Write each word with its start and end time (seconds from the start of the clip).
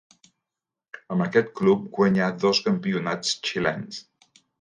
Amb 1.15 1.25
aquest 1.25 1.51
club 1.59 1.83
guanyà 1.97 2.29
dos 2.45 2.61
campionats 2.69 3.35
xilens. 3.51 4.01